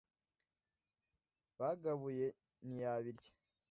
Bagabuye 1.59 2.27
ntiyabilya 2.65 3.31